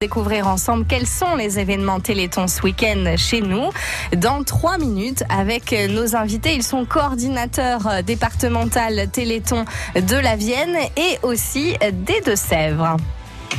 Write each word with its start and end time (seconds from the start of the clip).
découvrir 0.00 0.46
ensemble 0.46 0.84
quels 0.86 1.08
sont 1.08 1.34
les 1.34 1.58
événements 1.58 1.98
Téléthon 1.98 2.46
ce 2.46 2.62
week-end 2.62 3.16
chez 3.16 3.40
nous 3.40 3.70
dans 4.16 4.44
trois 4.44 4.78
minutes 4.78 5.24
avec 5.28 5.74
nos 5.90 6.14
invités. 6.14 6.54
Ils 6.54 6.62
sont 6.62 6.84
coordinateurs 6.84 8.04
départemental 8.04 9.10
Téléthon 9.10 9.64
de 9.96 10.14
la 10.14 10.36
Vienne 10.36 10.76
et 10.96 11.18
aussi 11.24 11.74
des 12.06 12.20
Deux-Sèvres. 12.20 12.96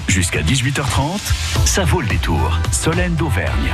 Jusqu'à 0.07 0.41
18h30, 0.41 1.19
ça 1.65 1.83
vaut 1.83 1.99
le 1.99 2.07
détour. 2.07 2.57
Solène 2.71 3.15
d'Auvergne. 3.15 3.73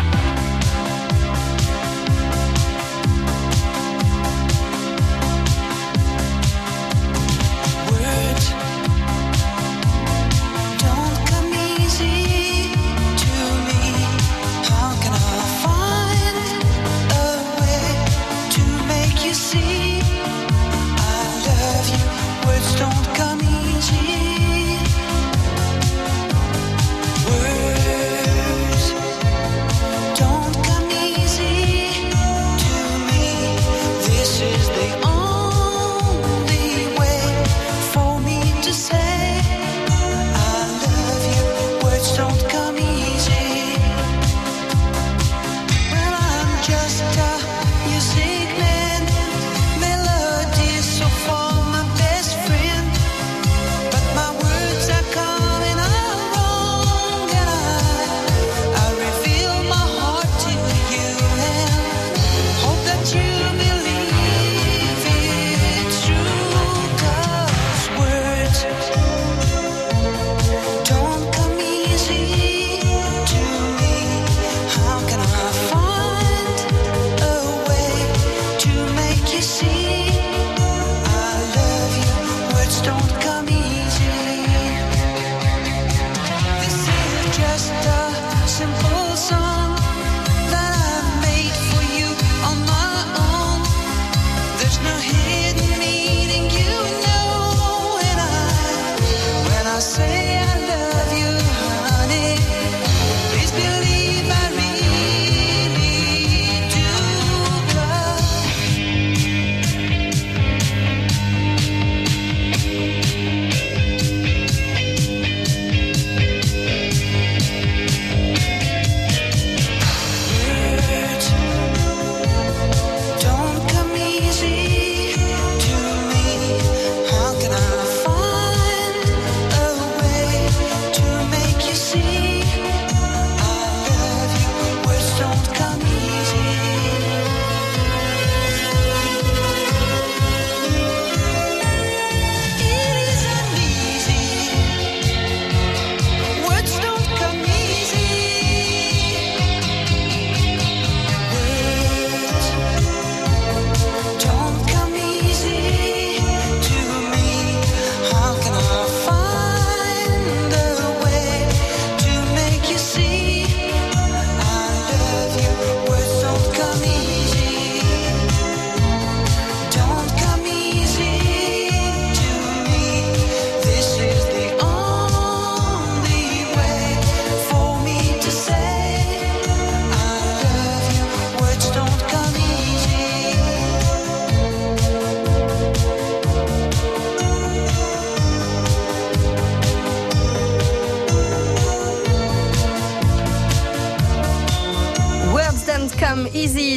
Comme 100.25 100.64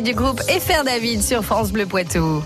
Du 0.02 0.14
groupe 0.14 0.40
FR 0.42 0.84
David 0.84 1.22
sur 1.22 1.44
France 1.44 1.72
Bleu 1.72 1.84
Poitou. 1.84 2.40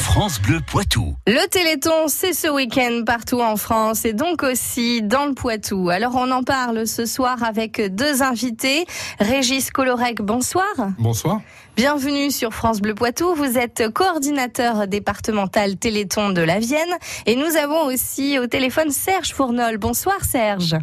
France 0.00 0.40
Bleu 0.42 0.58
Poitou. 0.66 1.14
Le 1.28 1.48
Téléthon, 1.48 2.08
c'est 2.08 2.32
ce 2.32 2.48
week-end 2.48 3.02
partout 3.06 3.40
en 3.40 3.56
France 3.56 4.04
et 4.04 4.14
donc 4.14 4.42
aussi 4.42 5.00
dans 5.00 5.26
le 5.26 5.34
Poitou. 5.34 5.90
Alors 5.90 6.16
on 6.16 6.32
en 6.32 6.42
parle 6.42 6.88
ce 6.88 7.06
soir 7.06 7.44
avec 7.44 7.80
deux 7.94 8.22
invités. 8.22 8.84
Régis 9.20 9.70
Colorec, 9.70 10.22
bonsoir. 10.22 10.66
Bonsoir. 10.98 11.40
Bienvenue 11.76 12.32
sur 12.32 12.52
France 12.52 12.80
Bleu 12.80 12.94
Poitou. 12.94 13.32
Vous 13.34 13.58
êtes 13.58 13.90
coordinateur 13.92 14.88
départemental 14.88 15.76
Téléthon 15.76 16.30
de 16.30 16.42
la 16.42 16.58
Vienne. 16.58 16.96
Et 17.26 17.36
nous 17.36 17.56
avons 17.56 17.84
aussi 17.84 18.40
au 18.40 18.48
téléphone 18.48 18.90
Serge 18.90 19.32
Fournol. 19.32 19.78
Bonsoir 19.78 20.24
Serge. 20.24 20.76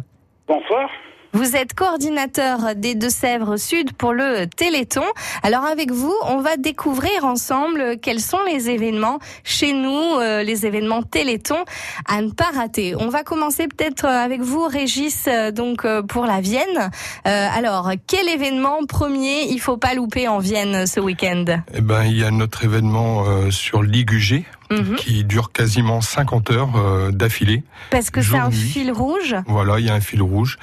Bonsoir. 0.48 0.88
Vous 1.32 1.54
êtes 1.54 1.74
coordinateur 1.74 2.74
des 2.74 2.96
Deux-Sèvres 2.96 3.56
Sud 3.56 3.92
pour 3.92 4.12
le 4.12 4.46
Téléthon. 4.46 5.04
Alors 5.44 5.64
avec 5.64 5.92
vous, 5.92 6.14
on 6.26 6.40
va 6.40 6.56
découvrir 6.56 7.24
ensemble 7.24 7.98
quels 8.02 8.20
sont 8.20 8.40
les 8.50 8.68
événements 8.68 9.20
chez 9.44 9.72
nous, 9.72 10.18
euh, 10.18 10.42
les 10.42 10.66
événements 10.66 11.02
Téléthon 11.02 11.64
à 12.08 12.20
ne 12.20 12.30
pas 12.30 12.50
rater. 12.52 12.96
On 12.96 13.10
va 13.10 13.22
commencer 13.22 13.68
peut-être 13.68 14.06
avec 14.06 14.40
vous, 14.40 14.64
Régis, 14.66 15.26
euh, 15.28 15.52
donc 15.52 15.84
euh, 15.84 16.02
pour 16.02 16.26
la 16.26 16.40
Vienne. 16.40 16.90
alors, 17.24 17.92
quel 18.08 18.28
événement 18.28 18.84
premier 18.88 19.44
il 19.50 19.60
faut 19.60 19.76
pas 19.76 19.94
louper 19.94 20.26
en 20.26 20.38
Vienne 20.38 20.86
ce 20.86 20.98
week-end? 20.98 21.44
Eh 21.72 21.80
ben, 21.80 22.04
il 22.04 22.18
y 22.18 22.24
a 22.24 22.32
notre 22.32 22.64
événement 22.64 23.50
sur 23.50 23.82
l'IGUG, 23.82 24.44
mhm. 24.70 24.96
qui 24.96 25.24
dure 25.24 25.52
quasiment 25.52 26.00
50 26.00 26.50
heures 26.50 27.12
d'affilée. 27.12 27.62
Parce 27.90 28.10
que 28.10 28.20
c'est 28.20 28.36
un 28.38 28.50
fil 28.50 28.90
rouge 28.90 29.36
Voilà, 29.46 29.78
il 29.78 29.86
y 29.86 29.90
a 29.90 29.94
un 29.94 30.00
fil 30.00 30.22
rouge. 30.22 30.58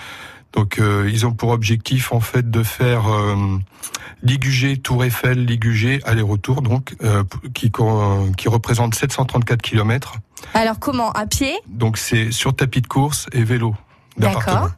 Donc 0.54 0.80
euh, 0.80 1.10
ils 1.12 1.26
ont 1.26 1.34
pour 1.34 1.50
objectif 1.50 2.12
en 2.12 2.20
fait 2.20 2.50
de 2.50 2.64
faire 2.64 3.08
euh, 3.12 3.58
Ligugé, 4.24 4.78
Tour 4.78 5.04
Eiffel, 5.04 5.46
Ligugé, 5.46 6.02
aller-retour, 6.06 6.62
donc 6.62 6.96
euh, 7.04 7.24
qui 7.54 7.72
qui 8.38 8.50
représente 8.50 8.96
734 8.96 9.62
km. 9.62 10.16
Alors 10.54 10.80
comment? 10.80 11.12
À 11.12 11.26
pied? 11.26 11.54
Donc 11.68 11.98
c'est 11.98 12.32
sur 12.32 12.56
tapis 12.56 12.82
de 12.82 12.88
course 12.88 13.28
et 13.34 13.44
vélo. 13.44 13.76
D'accord. 14.18 14.72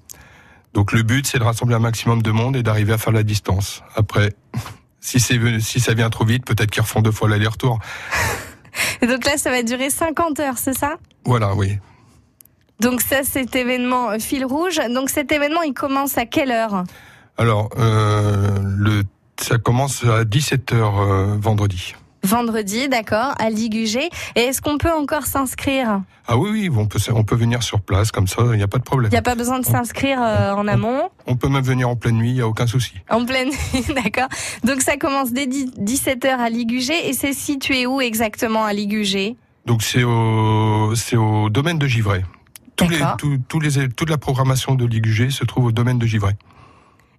Donc 0.74 0.92
le 0.92 1.04
but 1.04 1.26
c'est 1.26 1.40
de 1.40 1.44
rassembler 1.44 1.76
un 1.76 1.80
maximum 1.80 2.22
de 2.22 2.32
monde 2.32 2.56
et 2.56 2.64
d'arriver 2.64 2.94
à 2.94 2.98
faire 2.98 3.14
la 3.14 3.24
distance. 3.24 3.84
Après, 3.96 4.34
si 5.00 5.20
c'est 5.20 5.40
si 5.60 5.80
ça 5.80 5.94
vient 5.94 6.10
trop 6.10 6.26
vite, 6.26 6.46
peut-être 6.46 6.72
qu'ils 6.72 6.82
refont 6.84 7.02
deux 7.02 7.12
fois 7.12 7.30
l'aller-retour. 7.30 7.80
donc 9.02 9.26
là 9.26 9.38
ça 9.38 9.50
va 9.52 9.64
durer 9.64 9.90
50 9.90 10.40
heures, 10.40 10.58
c'est 10.58 10.78
ça? 10.78 10.98
Voilà, 11.26 11.54
oui. 11.54 11.78
Donc 12.80 13.02
ça, 13.02 13.24
cet 13.24 13.56
événement 13.56 14.18
fil 14.20 14.46
rouge. 14.46 14.80
Donc 14.94 15.10
cet 15.10 15.32
événement, 15.32 15.62
il 15.64 15.74
commence 15.74 16.18
à 16.18 16.26
quelle 16.26 16.52
heure? 16.52 16.84
Alors, 17.38 17.70
euh, 17.78 18.58
le, 18.78 19.04
ça 19.40 19.58
commence 19.58 20.04
à 20.04 20.24
17h 20.24 21.38
vendredi. 21.40 21.96
Vendredi, 22.24 22.90
d'accord, 22.90 23.34
à 23.40 23.50
Ligugé. 23.50 24.10
Et 24.36 24.42
est-ce 24.42 24.62
qu'on 24.62 24.78
peut 24.78 24.92
encore 24.92 25.26
s'inscrire? 25.26 26.02
Ah 26.28 26.38
oui, 26.38 26.50
oui, 26.52 26.70
on 26.76 26.86
peut, 26.86 27.00
on 27.14 27.24
peut 27.24 27.36
venir 27.36 27.64
sur 27.64 27.80
place, 27.80 28.12
comme 28.12 28.28
ça, 28.28 28.42
il 28.52 28.58
n'y 28.58 28.64
a 28.64 28.68
pas 28.68 28.78
de 28.78 28.84
problème. 28.84 29.10
Il 29.10 29.14
n'y 29.14 29.20
a 29.20 29.24
pas 29.24 29.36
besoin 29.36 29.60
de 29.60 29.66
s'inscrire 29.66 30.22
euh, 30.22 30.52
en 30.52 30.68
amont? 30.68 31.10
On 31.28 31.38
peut 31.38 31.48
même 31.48 31.64
venir 31.64 31.88
en 31.88 31.96
pleine 31.96 32.18
nuit, 32.18 32.32
il 32.32 32.36
n'y 32.36 32.42
a 32.42 32.48
aucun 32.48 32.68
souci. 32.68 32.94
En 33.10 33.26
pleine 33.26 33.50
nuit, 33.50 33.86
d'accord. 34.04 34.28
Donc 34.64 34.82
ça 34.82 34.98
commence 34.98 35.32
dès 35.32 35.46
17h 35.46 36.28
à 36.28 36.50
Ligugé. 36.50 37.10
Et 37.10 37.14
c'est 37.14 37.34
situé 37.34 37.86
où 37.86 38.02
exactement 38.02 38.66
à 38.66 38.74
Ligugé? 38.74 39.38
Donc 39.66 39.82
c'est 39.82 40.04
au, 40.04 40.94
c'est 40.96 41.18
au 41.18 41.50
domaine 41.50 41.80
de 41.80 41.88
Givray. 41.88 42.24
Tous 43.18 43.30
les, 43.30 43.38
tous 43.48 43.60
les, 43.60 43.90
toute 43.90 44.10
la 44.10 44.18
programmation 44.18 44.76
de 44.76 44.86
Ligugé 44.86 45.30
se 45.30 45.44
trouve 45.46 45.66
au 45.66 45.72
domaine 45.72 46.00
de 46.00 46.06
Givray. 46.06 46.36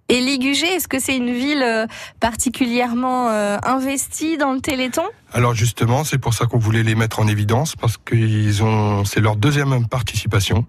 Et 0.09 0.19
Ligugé, 0.19 0.65
est-ce 0.65 0.89
que 0.89 0.99
c'est 0.99 1.15
une 1.15 1.33
ville 1.33 1.63
euh, 1.63 1.87
particulièrement 2.19 3.29
euh, 3.29 3.57
investie 3.63 4.37
dans 4.37 4.51
le 4.51 4.59
Téléthon? 4.59 5.03
Alors 5.31 5.53
justement, 5.53 6.03
c'est 6.03 6.17
pour 6.17 6.33
ça 6.33 6.47
qu'on 6.47 6.57
voulait 6.57 6.83
les 6.83 6.95
mettre 6.95 7.21
en 7.21 7.27
évidence 7.29 7.77
parce 7.77 7.97
qu'ils 7.97 8.61
ont, 8.61 9.05
c'est 9.05 9.21
leur 9.21 9.37
deuxième 9.37 9.87
participation. 9.87 10.65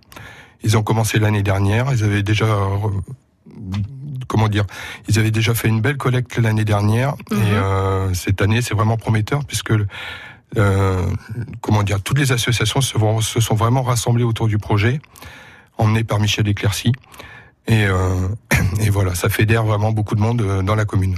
Ils 0.62 0.77
ont 0.77 0.85
commencé 0.85 1.19
l'année 1.19 1.43
dernière. 1.43 1.87
Ils 1.93 2.05
avaient 2.05 2.23
déjà, 2.23 2.47
comment 4.29 4.49
dire, 4.49 4.65
ils 5.09 5.19
avaient 5.19 5.33
déjà 5.33 5.55
fait 5.55 5.67
une 5.67 5.81
belle 5.81 5.97
collecte 5.97 6.39
l'année 6.39 6.65
dernière 6.65 7.15
et 7.33 7.35
mhm. 7.35 7.43
euh, 7.53 8.15
cette 8.15 8.41
année, 8.43 8.62
c'est 8.62 8.75
vraiment 8.75 8.97
prometteur 8.97 9.44
puisque 9.44 9.73
euh, 10.57 11.07
comment 11.61 11.83
dire, 11.83 12.03
toutes 12.03 12.19
les 12.19 12.33
associations 12.33 12.81
se, 12.81 13.41
sont 13.41 13.55
vraiment 13.55 13.83
rassemblées 13.83 14.25
autour 14.25 14.49
du 14.49 14.59
projet, 14.59 15.01
emmené 15.79 16.05
par 16.05 16.21
Michel 16.21 16.49
Éclaircy. 16.49 16.93
Et, 17.69 17.87
euh, 17.87 18.29
voilà, 18.91 19.15
ça 19.15 19.29
fédère 19.29 19.65
vraiment 19.65 19.93
beaucoup 19.93 20.15
de 20.15 20.21
monde 20.21 20.43
euh, 20.43 20.63
dans 20.63 20.75
la 20.75 20.85
commune. 20.85 21.17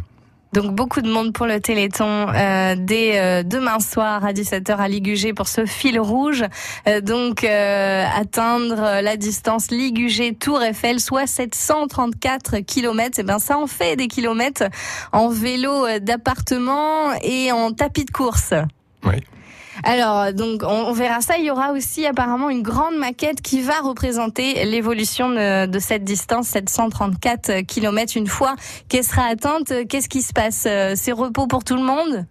Donc 0.52 0.72
beaucoup 0.72 1.00
de 1.00 1.10
monde 1.10 1.32
pour 1.32 1.46
le 1.46 1.58
Téléthon 1.58 2.26
dès 2.76 3.42
demain 3.42 3.80
soir 3.80 4.24
à 4.24 4.32
17h 4.32 4.76
à 4.76 4.86
Ligugé 4.86 5.32
pour 5.32 5.48
ce 5.48 5.66
fil 5.66 5.98
rouge. 5.98 6.44
Donc 7.02 7.42
atteindre 7.42 9.02
la 9.02 9.16
distance 9.16 9.72
Ligugé 9.72 10.32
Tour 10.32 10.62
Eiffel, 10.62 11.00
soit 11.00 11.26
734 11.26 12.58
km. 12.60 13.18
Et 13.18 13.24
ben 13.24 13.40
ça 13.40 13.58
en 13.58 13.66
fait 13.66 13.96
des 13.96 14.06
kilomètres 14.06 14.62
en 15.10 15.28
vélo 15.28 15.98
d'appartement 15.98 17.12
et 17.20 17.50
en 17.50 17.72
tapis 17.72 18.04
de 18.04 18.12
course. 18.12 18.54
Oui. 19.04 19.14
Alors, 19.82 20.32
donc, 20.32 20.62
on, 20.62 20.92
verra 20.92 21.20
ça. 21.20 21.36
Il 21.36 21.44
y 21.44 21.50
aura 21.50 21.72
aussi 21.72 22.06
apparemment 22.06 22.48
une 22.48 22.62
grande 22.62 22.96
maquette 22.96 23.42
qui 23.42 23.60
va 23.60 23.80
représenter 23.80 24.64
l'évolution 24.64 25.30
de, 25.30 25.78
cette 25.80 26.04
distance, 26.04 26.48
734 26.48 27.62
km, 27.62 28.16
une 28.16 28.28
fois 28.28 28.54
qu'elle 28.88 29.04
sera 29.04 29.24
atteinte. 29.24 29.72
Qu'est-ce 29.88 30.08
qui 30.08 30.22
se 30.22 30.32
passe? 30.32 30.68
C'est 30.94 31.12
repos 31.12 31.48
pour 31.48 31.64
tout 31.64 31.74
le 31.74 31.82
monde? 31.82 32.26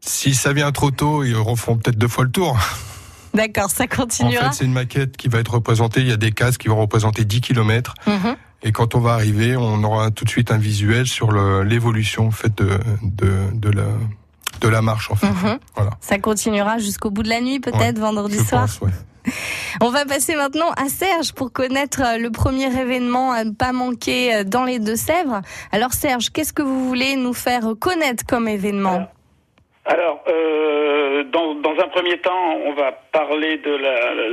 Si 0.00 0.34
ça 0.34 0.52
vient 0.52 0.72
trop 0.72 0.90
tôt, 0.90 1.24
ils 1.24 1.36
refont 1.36 1.76
peut-être 1.76 1.98
deux 1.98 2.08
fois 2.08 2.24
le 2.24 2.30
tour. 2.30 2.56
D'accord, 3.34 3.70
ça 3.70 3.86
continuera. 3.86 4.46
En 4.46 4.50
fait, 4.50 4.58
c'est 4.58 4.64
une 4.64 4.72
maquette 4.72 5.16
qui 5.16 5.28
va 5.28 5.38
être 5.38 5.54
représentée. 5.54 6.00
Il 6.00 6.08
y 6.08 6.12
a 6.12 6.16
des 6.16 6.32
cases 6.32 6.58
qui 6.58 6.68
vont 6.68 6.80
représenter 6.80 7.24
10 7.24 7.40
km. 7.40 7.94
Mhm. 8.06 8.36
Et 8.62 8.72
quand 8.72 8.94
on 8.94 9.00
va 9.00 9.12
arriver, 9.14 9.56
on 9.56 9.82
aura 9.84 10.10
tout 10.10 10.24
de 10.24 10.30
suite 10.30 10.50
un 10.50 10.58
visuel 10.58 11.06
sur 11.06 11.32
l'évolution 11.62 12.30
de, 12.56 12.78
de, 13.02 13.32
de 13.54 13.70
la 13.70 13.86
de 14.60 14.68
la 14.68 14.82
marche 14.82 15.10
en 15.10 15.16
fait. 15.16 15.26
Mhm. 15.26 15.58
Voilà. 15.74 15.90
Ça 16.00 16.18
continuera 16.18 16.78
jusqu'au 16.78 17.10
bout 17.10 17.22
de 17.22 17.28
la 17.28 17.40
nuit 17.40 17.60
peut-être 17.60 17.98
vendredi 17.98 18.38
soir. 18.38 18.66
On 19.80 19.90
va 19.90 20.04
passer 20.06 20.34
maintenant 20.34 20.70
à 20.76 20.88
Serge 20.88 21.32
pour 21.32 21.52
connaître 21.52 22.00
euh, 22.02 22.18
le 22.18 22.30
premier 22.30 22.66
événement 22.66 23.32
à 23.32 23.44
ne 23.44 23.50
pas 23.50 23.72
manquer 23.72 24.34
euh, 24.34 24.44
dans 24.44 24.64
les 24.64 24.78
Deux-Sèvres. 24.78 25.42
Alors 25.72 25.92
Serge, 25.92 26.30
qu'est-ce 26.30 26.52
que 26.52 26.62
vous 26.62 26.88
voulez 26.88 27.16
nous 27.16 27.34
faire 27.34 27.74
connaître 27.78 28.24
comme 28.26 28.48
événement? 28.48 29.08
Alors, 29.86 30.22
euh, 30.28 31.24
dans, 31.24 31.54
un 31.78 31.88
premier 31.88 32.18
temps, 32.18 32.58
on 32.66 32.72
va 32.74 32.92
parler 33.12 33.56
de 33.58 33.76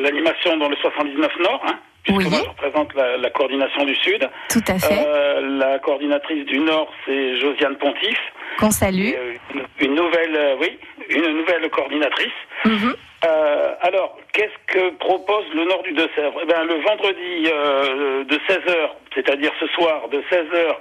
l'animation 0.01 0.57
dans 0.57 0.69
le 0.69 0.75
79 0.75 1.31
Nord, 1.39 1.63
hein, 1.65 1.79
puisque 2.03 2.29
moi 2.29 2.39
je 2.43 2.49
représente 2.49 2.93
la, 2.95 3.29
coordination 3.29 3.85
du 3.85 3.95
Sud. 3.95 4.29
Tout 4.49 4.63
à 4.67 4.77
fait. 4.77 5.05
la 5.41 5.79
coordinatrice 5.79 6.45
du 6.45 6.59
Nord, 6.59 6.91
c'est 7.05 7.37
Josiane 7.37 7.77
Pontif. 7.77 8.17
Qu'on 8.57 8.71
salue. 8.71 9.13
Euh, 9.15 9.33
une, 9.79 9.95
nouvelle, 9.95 10.35
euh, 10.35 10.55
oui, 10.59 10.77
une 11.09 11.37
nouvelle 11.37 11.69
coordinatrice. 11.69 12.33
Mhm. 12.65 12.95
Euh, 13.25 13.73
alors, 13.81 14.17
qu'est-ce 14.33 14.73
que 14.73 14.89
propose 14.97 15.45
le 15.53 15.65
Nord 15.65 15.83
du 15.83 15.93
Deux-Sèvres? 15.93 16.39
Eh 16.41 16.45
bien, 16.45 16.63
Le 16.63 16.75
vendredi 16.81 17.43
de 18.25 18.35
16h, 18.47 18.89
c'est-à-dire 19.13 19.51
ce 19.59 19.67
soir 19.67 20.07
de 20.09 20.21
16h 20.29 20.75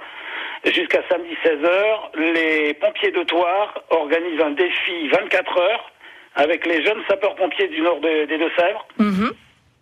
jusqu'à 0.71 1.01
samedi 1.09 1.35
16h, 1.43 2.33
les 2.33 2.73
pompiers 2.75 3.11
de 3.11 3.23
Toire 3.23 3.81
organisent 3.89 4.41
un 4.41 4.51
défi 4.51 5.07
24 5.09 5.57
heures 5.59 5.91
avec 6.35 6.65
les 6.65 6.83
jeunes 6.83 7.01
sapeurs-pompiers 7.07 7.67
du 7.67 7.81
Nord 7.81 7.99
des 7.99 8.27
Deux-Sèvres. 8.27 8.87
Mhm. 8.99 9.31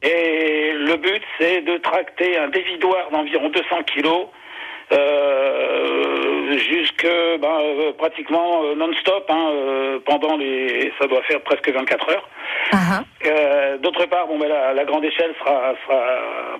Et 0.04 0.72
le 0.74 0.98
but, 0.98 1.22
c'est 1.40 1.62
de 1.62 1.78
tracter 1.78 2.38
un 2.38 2.50
dévidoir 2.50 3.10
d'environ 3.12 3.50
200 3.50 3.84
kilos 3.84 4.28
euh, 4.92 6.58
jusque 6.58 7.08
ben, 7.40 7.60
euh, 7.62 7.94
pratiquement 7.94 8.64
euh, 8.64 8.76
non-stop 8.76 9.26
hein, 9.30 9.50
euh, 9.52 10.00
pendant 10.06 10.38
les 10.38 10.92
ça 11.00 11.08
doit 11.08 11.24
faire 11.24 11.42
presque 11.42 11.70
24 11.70 12.10
heures. 12.10 12.30
Uh-huh. 12.72 13.80
D'autre 13.80 14.06
part, 14.06 14.28
bon, 14.28 14.38
ben, 14.40 14.48
la, 14.48 14.74
la, 14.74 14.86
grande 14.86 15.04
échelle 15.04 15.34
sera, 15.40 15.74
sera 15.84 16.04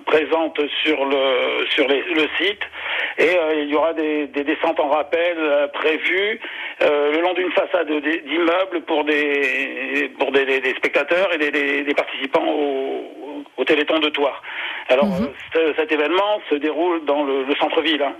présente 0.06 0.60
sur 0.82 1.04
le 1.04 1.66
sur 1.70 1.86
les, 1.88 2.02
le 2.02 2.28
site 2.38 2.62
et 3.18 3.36
il 3.62 3.68
y 3.68 3.74
aura 3.74 3.92
des, 3.92 4.26
des, 4.26 4.44
descentes 4.44 4.78
en 4.78 4.88
rappel 4.88 5.36
prévues 5.72 6.40
le 6.80 7.20
long 7.20 7.34
d'une 7.34 7.50
façade 7.52 7.88
d'immeubles 7.88 8.82
pour 8.86 9.04
des 9.04 10.10
pour 10.18 10.32
des, 10.32 10.44
des, 10.44 10.74
spectateurs 10.74 11.32
et 11.34 11.38
des, 11.38 11.82
des 11.82 11.94
participants 11.94 12.46
au, 12.46 13.25
au 13.56 13.64
Téléthon 13.64 13.98
de 13.98 14.08
Toire. 14.08 14.42
Alors, 14.88 15.06
mhm. 15.06 15.28
euh, 15.56 15.72
cet 15.76 15.92
événement 15.92 16.40
se 16.50 16.56
déroule 16.56 17.04
dans 17.04 17.24
le, 17.24 17.46
centre-ville. 17.58 18.02
Hein. 18.02 18.14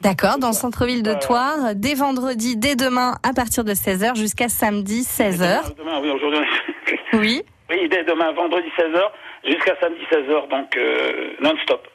D'accord, 0.00 0.38
dans 0.38 0.48
le 0.48 0.54
centre-ville 0.54 1.02
de 1.02 1.14
Toire, 1.14 1.74
dès 1.74 1.94
vendredi, 1.94 2.56
dès 2.56 2.76
demain, 2.76 3.14
à 3.22 3.32
partir 3.32 3.64
de 3.64 3.72
16h 3.72 4.16
jusqu'à 4.16 4.48
samedi 4.48 5.02
16h. 5.02 5.76
Demain, 5.76 6.00
oui, 6.02 6.10
aujourd'hui. 6.10 6.40
oui. 7.14 7.42
Oui, 7.70 7.88
dès 7.88 8.04
demain, 8.04 8.32
vendredi 8.32 8.68
16h 8.78 9.02
jusqu'à 9.44 9.74
samedi 9.80 10.00
16h, 10.10 10.48
donc 10.48 10.76
euh, 10.76 11.32
non-stop. 11.40 11.86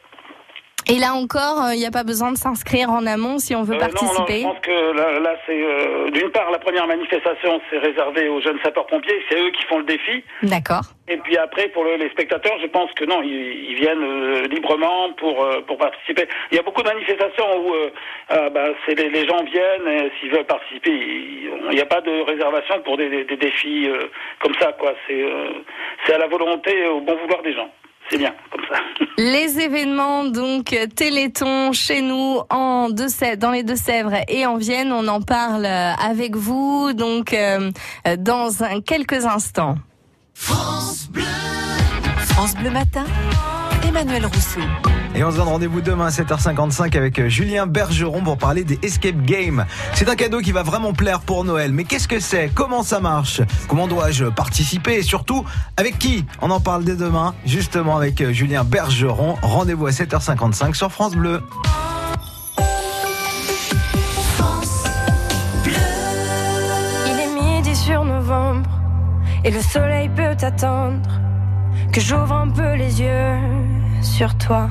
Et 0.88 1.00
là 1.00 1.14
encore, 1.14 1.72
il 1.72 1.76
euh, 1.76 1.80
n'y 1.80 1.86
a 1.86 1.92
pas 1.92 2.04
besoin 2.04 2.32
de 2.32 2.38
s'inscrire 2.38 2.90
en 2.90 3.06
amont 3.06 3.38
si 3.38 3.56
on 3.56 3.64
veut 3.64 3.78
participer. 3.78 4.44
Non, 4.44 4.50
non, 4.50 4.56
je 4.56 4.60
pense 4.60 4.60
que 4.60 5.20
là, 5.22 5.36
c'est 5.46 5.64
euh, 5.64 6.10
d'une 6.12 6.30
part 6.32 6.52
la 6.52 6.60
première 6.60 6.88
manifestation, 6.88 7.62
c'est 7.70 7.78
réservé 7.78 8.28
aux 8.28 8.42
jeunes 8.42 8.60
sapeurs-pompiers, 8.64 9.24
c'est 9.30 9.40
eux 9.40 9.52
qui 9.52 9.64
font 9.66 9.80
le 9.80 9.86
défi. 9.86 10.24
D'accord. 10.44 10.84
Et 11.08 11.18
puis 11.18 11.38
après, 11.38 11.70
pour 11.70 11.86
les 11.86 12.10
spectateurs, 12.10 12.58
je 12.62 12.68
pense 12.68 12.92
que 12.94 13.06
non, 13.06 13.22
ils, 13.22 13.76
viennent 13.76 14.04
euh, 14.04 14.48
librement 14.48 15.12
pour 15.14 15.46
pour 15.68 15.78
participer. 15.78 16.28
Il 16.52 16.58
y 16.58 16.60
a 16.60 16.64
beaucoup 16.64 16.82
de 16.82 16.88
manifestations 16.88 17.46
où 17.60 17.74
ah, 18.30 18.50
bah, 18.50 18.68
c'est 18.86 18.96
les, 18.96 19.28
gens 19.28 19.44
viennent 19.44 20.10
s'ils 20.20 20.32
veulent 20.32 20.46
participer. 20.46 20.92
Il 20.92 21.76
n'y 21.76 21.82
a 21.82 21.86
pas 21.86 22.02
de 22.02 22.22
réservation 22.22 22.82
pour 22.84 22.98
des, 22.98 23.24
des 23.24 23.38
défis 23.38 23.90
comme 24.40 24.54
ça, 24.60 24.74
quoi. 24.74 24.94
C'est 25.08 25.26
c'est 26.06 26.14
à 26.14 26.18
la 26.18 26.28
volonté, 26.28 26.88
au 26.88 27.02
bon 27.02 27.16
vouloir 27.16 27.42
des 27.42 27.54
gens 27.54 27.70
c'est 28.10 28.18
bien 28.18 28.34
comme 28.52 28.62
ça. 28.70 28.80
Les 29.18 29.60
événements 29.60 30.26
donc 30.26 30.76
Téléthon 30.96 31.72
chez 31.74 32.02
nous 32.02 32.42
en 32.50 32.90
deux 32.90 33.08
dans 33.38 33.52
les 33.52 33.64
Deux-Sèvres 33.64 34.16
et 34.28 34.46
en 34.46 34.58
Vienne, 34.58 34.92
on 34.92 35.08
en 35.08 35.22
parle 35.22 35.66
avec 35.66 36.36
vous 36.36 36.94
donc 36.94 37.34
euh, 37.34 37.72
dans 38.18 38.64
un, 38.64 38.82
quelques 38.82 39.26
instants. 39.26 39.76
France 40.34 41.08
Bleu, 41.12 41.24
France 42.18 42.56
Bleu 42.56 42.72
matin, 42.72 43.06
Emmanuel 43.88 44.26
Rousseau. 44.26 44.62
Et 45.16 45.24
on 45.24 45.32
se 45.32 45.38
donne 45.38 45.48
rendez-vous 45.48 45.82
demain 45.82 46.08
à 46.08 46.10
7h55 46.10 46.98
avec 46.98 47.20
euh, 47.20 47.30
Julien 47.30 47.68
Bergeron 47.68 48.22
pour 48.24 48.38
parler 48.38 48.64
des 48.64 48.80
Escape 48.82 49.22
Games. 49.24 49.66
C'est 49.94 50.10
un 50.10 50.16
cadeau 50.16 50.40
qui 50.40 50.52
va 50.52 50.64
vraiment 50.64 50.94
plaire 50.94 51.20
pour 51.20 51.44
Noël. 51.46 51.72
Mais 51.72 51.84
qu'est-ce 51.84 52.08
que 52.08 52.20
c'est? 52.20 52.50
Comment 52.54 52.82
ça 52.82 53.00
marche? 53.00 53.42
Comment 53.68 53.88
dois-je 53.88 54.26
participer? 54.26 54.96
Et 54.96 55.04
surtout, 55.04 55.46
avec 55.78 56.00
qui? 56.00 56.26
On 56.42 56.50
en 56.50 56.60
parle 56.60 56.84
dès 56.84 56.96
demain, 56.96 57.36
justement 57.46 57.96
avec 57.96 58.22
euh, 58.22 58.34
Julien 58.34 58.64
Bergeron. 58.64 59.36
Rendez-vous 59.42 59.86
à 59.86 59.92
7h55 59.92 60.74
sur 60.74 60.92
France 60.92 61.16
Bleu. 61.16 61.42
Et 69.46 69.52
le 69.52 69.62
soleil 69.62 70.10
peut 70.10 70.36
que 71.92 72.00
j'ouvre 72.00 72.34
un 72.34 72.50
peu 72.50 72.76
les 72.76 73.02
yeux 73.02 73.38
sur 74.02 74.38
toi. 74.38 74.70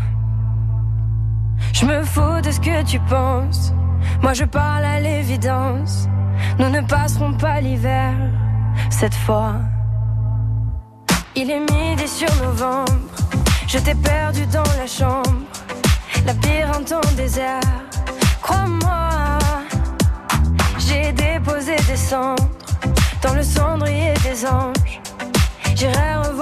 Je 1.83 1.87
me 1.89 2.05
fous 2.05 2.41
de 2.41 2.53
ce 2.53 2.61
que 2.61 2.85
tu 2.85 3.01
penses. 3.01 3.73
Moi 4.23 4.35
je 4.35 4.45
parle 4.45 4.85
à 4.85 5.01
l'évidence. 5.01 6.07
Nous 6.61 6.71
ne 6.71 6.81
passerons 6.81 7.33
pas 7.33 7.61
l'hiver 7.61 8.15
cette 8.89 9.17
fois. 9.17 9.55
Il 11.35 11.51
est 11.51 11.59
midi 11.59 12.07
sur 12.07 12.33
novembre 12.37 12.93
Je 13.67 13.79
t'ai 13.79 13.97
perdu 13.97 14.47
dans 14.47 14.71
la 14.79 14.87
chambre, 14.87 15.43
labyrinthe 16.25 16.93
en 16.93 17.17
désert. 17.17 17.61
Crois-moi, 18.43 19.39
j'ai 20.79 21.11
déposé 21.11 21.75
des 21.89 21.97
cendres 21.97 22.49
dans 23.25 23.35
le 23.35 23.43
cendrier 23.43 24.15
des 24.23 24.47
anges. 24.47 25.01
J'irai 25.75 26.15
revoir 26.15 26.42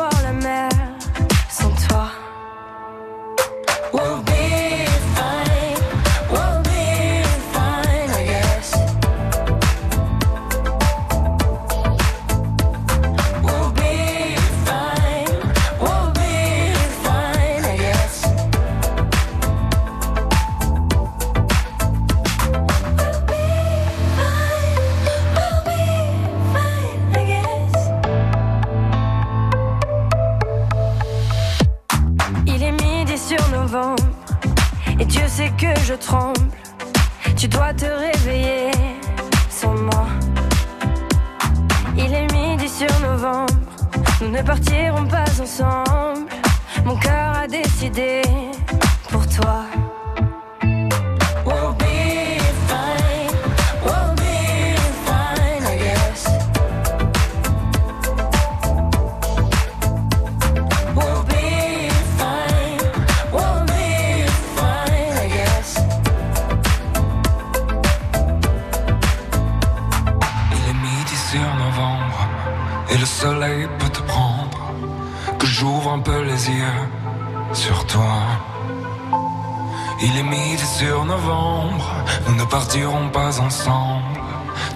partirons 82.51 83.09
pas 83.11 83.41
ensemble. 83.41 84.21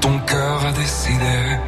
Ton 0.00 0.18
cœur 0.20 0.64
a 0.64 0.72
décidé 0.72 1.58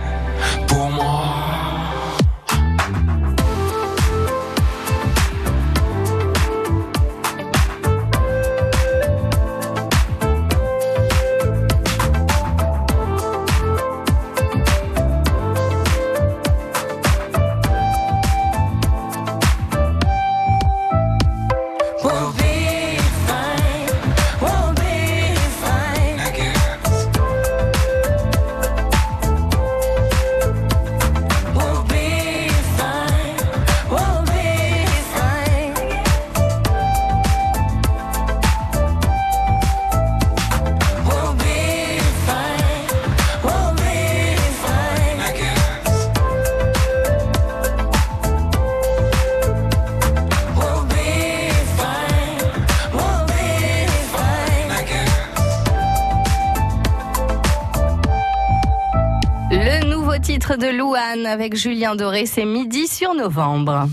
de 60.59 60.69
Louane 60.69 61.27
avec 61.27 61.55
Julien 61.57 61.97
Doré, 61.97 62.27
c'est 62.27 62.45
midi 62.45 62.87
sur 62.87 63.15
novembre. 63.15 63.89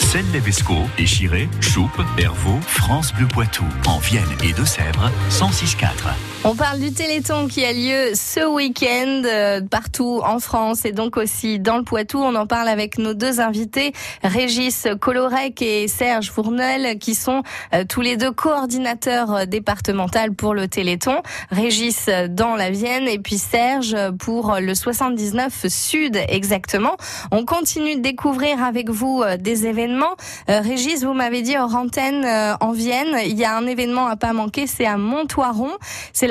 Celle 0.00 0.30
Levesco, 0.32 0.74
Échiré, 0.98 1.48
Choupe, 1.60 2.00
Hervaux, 2.18 2.60
France 2.60 3.12
Bleu 3.12 3.26
Poitou, 3.26 3.64
en 3.86 3.98
Vienne 3.98 4.22
et 4.44 4.52
de 4.52 4.64
Sèvres, 4.64 5.10
106.4. 5.30 6.33
On 6.46 6.54
parle 6.54 6.78
du 6.78 6.92
Téléthon 6.92 7.48
qui 7.48 7.64
a 7.64 7.72
lieu 7.72 8.14
ce 8.14 8.46
week-end 8.46 9.22
euh, 9.24 9.62
partout 9.62 10.20
en 10.22 10.38
France 10.40 10.84
et 10.84 10.92
donc 10.92 11.16
aussi 11.16 11.58
dans 11.58 11.78
le 11.78 11.84
Poitou. 11.84 12.18
On 12.18 12.34
en 12.34 12.46
parle 12.46 12.68
avec 12.68 12.98
nos 12.98 13.14
deux 13.14 13.40
invités, 13.40 13.94
Régis 14.22 14.86
Colorec 15.00 15.62
et 15.62 15.88
Serge 15.88 16.30
Fournel, 16.30 16.98
qui 16.98 17.14
sont 17.14 17.42
euh, 17.72 17.84
tous 17.88 18.02
les 18.02 18.18
deux 18.18 18.30
coordinateurs 18.30 19.34
euh, 19.34 19.44
départementaux 19.46 20.34
pour 20.36 20.52
le 20.52 20.68
Téléthon. 20.68 21.22
Régis 21.50 22.10
dans 22.28 22.56
la 22.56 22.68
Vienne 22.68 23.08
et 23.08 23.18
puis 23.18 23.38
Serge 23.38 23.96
pour 24.18 24.56
le 24.60 24.74
79 24.74 25.66
Sud 25.68 26.20
exactement. 26.28 26.98
On 27.30 27.46
continue 27.46 27.96
de 27.96 28.02
découvrir 28.02 28.62
avec 28.62 28.90
vous 28.90 29.24
des 29.38 29.66
événements. 29.66 30.16
Régis, 30.48 31.04
vous 31.04 31.14
m'avez 31.14 31.40
dit 31.40 31.56
hors 31.56 31.74
antenne 31.74 32.26
en 32.60 32.72
Vienne, 32.72 33.16
il 33.24 33.38
y 33.38 33.44
a 33.44 33.56
un 33.56 33.66
événement 33.66 34.08
à 34.08 34.16
pas 34.16 34.32
manquer, 34.34 34.66
c'est 34.66 34.84
à 34.84 34.98
Montoiron. 34.98 35.70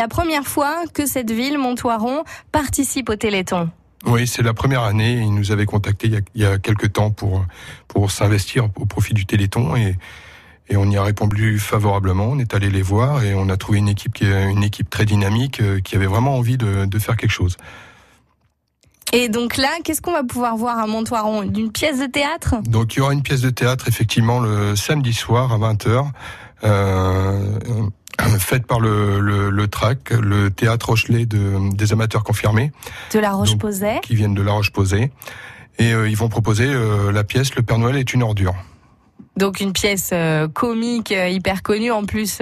Première 0.07 0.45
fois 0.45 0.83
que 0.93 1.05
cette 1.05 1.31
ville, 1.31 1.57
Montoiron, 1.57 2.23
participe 2.51 3.09
au 3.09 3.15
Téléthon. 3.15 3.69
Oui, 4.05 4.27
c'est 4.27 4.41
la 4.41 4.53
première 4.53 4.83
année. 4.83 5.13
Ils 5.13 5.33
nous 5.33 5.51
avaient 5.51 5.65
contacté 5.65 6.11
il 6.35 6.41
y 6.41 6.45
a, 6.45 6.57
quelques 6.57 6.93
temps 6.93 7.11
pour, 7.11 7.45
pour 7.87 8.11
s'investir 8.11 8.65
au 8.75 8.85
profit 8.85 9.13
du 9.13 9.25
Téléthon 9.25 9.75
et, 9.75 9.97
et 10.69 10.75
on 10.75 10.89
y 10.89 10.97
a 10.97 11.03
répondu 11.03 11.57
favorablement. 11.59 12.25
On 12.25 12.39
est 12.39 12.53
allé 12.53 12.69
les 12.69 12.81
voir 12.81 13.23
et 13.23 13.33
on 13.33 13.49
a 13.49 13.57
trouvé 13.57 13.79
une 13.79 13.89
équipe 13.89 14.13
qui 14.13 14.25
est 14.25 14.51
une 14.51 14.63
équipe 14.63 14.89
très 14.89 15.05
dynamique 15.05 15.61
euh, 15.61 15.79
qui 15.79 15.95
avait 15.95 16.05
vraiment 16.05 16.35
envie 16.35 16.57
de, 16.57 16.85
de 16.85 16.99
faire 16.99 17.15
quelque 17.15 17.31
chose. 17.31 17.57
Et 19.13 19.29
donc 19.29 19.57
là, 19.57 19.69
qu'est-ce 19.83 20.01
qu'on 20.01 20.11
va 20.11 20.23
pouvoir 20.23 20.57
voir 20.57 20.79
à 20.79 20.87
Montoiron? 20.87 21.43
D'une 21.43 21.71
pièce 21.71 21.99
de 21.99 22.07
théâtre? 22.07 22.55
Donc 22.63 22.95
il 22.95 22.99
y 22.99 23.01
aura 23.01 23.13
une 23.13 23.21
pièce 23.21 23.41
de 23.41 23.51
théâtre 23.51 23.87
effectivement 23.87 24.39
le 24.39 24.75
samedi 24.75 25.13
soir 25.13 25.53
à 25.53 25.57
20h. 25.57 26.09
Euh, 26.63 27.59
faite 28.39 28.65
par 28.65 28.79
le, 28.79 29.19
le, 29.19 29.49
le, 29.49 29.67
TRAC, 29.67 30.11
le 30.11 30.49
théâtre 30.49 30.89
Rochelet 30.89 31.25
de, 31.25 31.73
des 31.75 31.93
amateurs 31.93 32.23
confirmés. 32.23 32.71
De 33.13 33.19
la 33.19 33.31
Roche-Posay. 33.31 33.99
Qui 34.01 34.15
viennent 34.15 34.35
de 34.35 34.41
la 34.41 34.51
Roche-Posay. 34.51 35.11
Et 35.79 35.93
euh, 35.93 36.09
ils 36.09 36.17
vont 36.17 36.29
proposer 36.29 36.67
euh, 36.67 37.11
la 37.11 37.23
pièce 37.23 37.55
Le 37.55 37.63
Père 37.63 37.77
Noël 37.77 37.97
est 37.97 38.13
une 38.13 38.23
ordure. 38.23 38.53
Donc 39.35 39.59
une 39.59 39.73
pièce 39.73 40.11
euh, 40.13 40.47
comique 40.47 41.11
hyper 41.11 41.63
connue 41.63 41.91
en 41.91 42.05
plus 42.05 42.39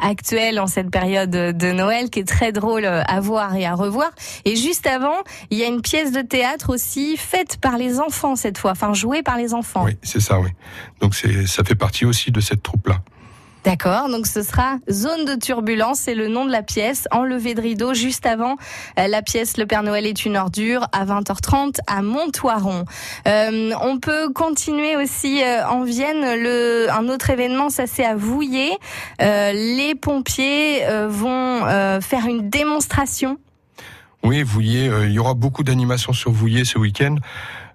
actuelle 0.00 0.58
en 0.58 0.66
cette 0.66 0.90
période 0.90 1.30
de 1.30 1.72
Noël 1.72 2.10
qui 2.10 2.18
est 2.20 2.28
très 2.28 2.50
drôle 2.50 2.86
à 2.86 3.20
voir 3.20 3.54
et 3.54 3.64
à 3.64 3.74
revoir. 3.74 4.10
Et 4.44 4.56
juste 4.56 4.88
avant, 4.88 5.14
il 5.50 5.58
y 5.58 5.62
a 5.62 5.68
une 5.68 5.80
pièce 5.80 6.10
de 6.10 6.22
théâtre 6.22 6.70
aussi 6.70 7.16
faite 7.16 7.58
par 7.60 7.78
les 7.78 8.00
enfants 8.00 8.34
cette 8.34 8.58
fois, 8.58 8.72
enfin 8.72 8.94
jouée 8.94 9.22
par 9.22 9.36
les 9.36 9.54
enfants. 9.54 9.84
Oui, 9.84 9.96
c'est 10.02 10.20
ça, 10.20 10.40
oui. 10.40 10.48
Donc 11.00 11.14
c'est 11.14 11.46
ça 11.46 11.62
fait 11.62 11.76
partie 11.76 12.04
aussi 12.04 12.32
de 12.32 12.40
cette 12.40 12.64
troupe 12.64 12.88
là. 12.88 12.98
D'accord, 13.64 14.10
donc 14.10 14.26
ce 14.26 14.42
sera 14.42 14.76
Zone 14.90 15.24
de 15.24 15.36
turbulence, 15.36 16.00
c'est 16.00 16.14
le 16.14 16.28
nom 16.28 16.44
de 16.44 16.52
la 16.52 16.62
pièce, 16.62 17.08
enlevé 17.10 17.54
de 17.54 17.62
rideau 17.62 17.94
juste 17.94 18.26
avant 18.26 18.56
euh, 18.98 19.08
la 19.08 19.22
pièce 19.22 19.56
Le 19.56 19.64
Père 19.64 19.82
Noël 19.82 20.04
est 20.04 20.26
une 20.26 20.36
ordure 20.36 20.86
à 20.92 21.06
20h30 21.06 21.78
à 21.86 22.02
Montoiron. 22.02 22.84
Euh, 23.26 23.72
on 23.80 23.98
peut 23.98 24.28
continuer 24.34 24.96
aussi 24.96 25.42
euh, 25.42 25.66
en 25.66 25.82
Vienne, 25.82 26.20
le, 26.20 26.88
un 26.90 27.08
autre 27.08 27.30
événement, 27.30 27.70
ça 27.70 27.86
c'est 27.86 28.04
à 28.04 28.14
Vouillé. 28.14 28.70
les 29.20 29.94
pompiers 29.94 30.82
vont 31.08 31.62
faire 32.00 32.26
une 32.28 32.50
démonstration. 32.50 33.38
Oui, 34.22 34.42
Vouillé, 34.42 34.90
il 35.04 35.12
y 35.12 35.18
aura 35.18 35.32
beaucoup 35.32 35.62
d'animations 35.64 36.12
sur 36.12 36.30
Vouillé 36.32 36.66
ce 36.66 36.78
week-end. 36.78 37.16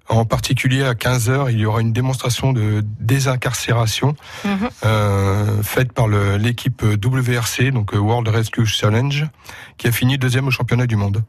En 0.10 0.26
particulier 0.26 0.84
à 0.84 0.96
15 0.96 1.30
h 1.30 1.52
il 1.52 1.60
y 1.60 1.66
aura 1.66 1.82
une 1.82 1.94
démonstration 1.94 2.52
de 2.52 2.84
désincarcération 3.00 4.16
mhm. 4.44 4.70
euh, 4.84 5.64
faite 5.64 5.94
par 5.94 6.08
l'équipe 6.08 6.82
WRC, 6.82 7.72
donc 7.72 7.94
euh, 7.94 7.98
World 7.98 8.28
Rescue 8.28 8.66
Challenge, 8.66 9.28
qui 9.78 9.88
a 9.88 9.92
fini 9.92 10.18
deuxième 10.18 10.48
au 10.48 10.52
championnat 10.52 10.88
du 10.88 10.96
monde. 10.96 11.24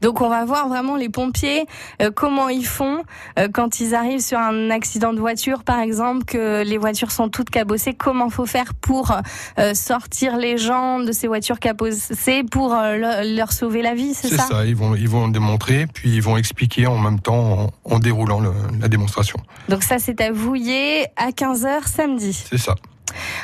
Donc 0.00 0.20
on 0.20 0.28
va 0.28 0.44
voir 0.44 0.68
vraiment 0.68 0.96
les 0.96 1.08
pompiers 1.08 1.66
euh, 2.00 2.10
comment 2.14 2.48
ils 2.48 2.66
font 2.66 3.02
euh, 3.38 3.48
quand 3.52 3.80
ils 3.80 3.94
arrivent 3.94 4.20
sur 4.20 4.38
un 4.38 4.70
accident 4.70 5.12
de 5.12 5.20
voiture 5.20 5.62
par 5.62 5.80
exemple 5.80 6.24
que 6.24 6.62
les 6.62 6.78
voitures 6.78 7.10
sont 7.10 7.28
toutes 7.28 7.50
cabossées 7.50 7.94
comment 7.94 8.30
faut 8.30 8.46
faire 8.46 8.74
pour 8.74 9.12
euh, 9.58 9.74
sortir 9.74 10.36
les 10.36 10.58
gens 10.58 11.00
de 11.00 11.12
ces 11.12 11.26
voitures 11.26 11.58
cabossées 11.58 12.44
pour 12.44 12.74
leur 12.74 13.52
sauver 13.52 13.82
la 13.82 13.94
vie, 13.94 14.14
c'est 14.14 14.28
ça 14.28 14.44
C'est 14.48 14.54
ça, 14.54 14.66
ils 14.66 14.76
vont 14.76 14.94
ils 14.94 15.08
vont 15.08 15.28
démontrer 15.28 15.86
puis 15.86 16.10
ils 16.14 16.22
vont 16.22 16.36
expliquer 16.36 16.86
en 16.86 16.98
même 16.98 17.20
temps 17.20 17.70
en, 17.84 17.98
déroulant 17.98 18.40
la 18.80 18.88
démonstration. 18.88 19.38
Donc 19.68 19.82
ça 19.82 19.98
c'est 19.98 20.20
à 20.20 20.32
Vouillé 20.32 21.06
à 21.16 21.30
15h 21.30 21.86
samedi. 21.86 22.32
C'est 22.48 22.58
ça. 22.58 22.74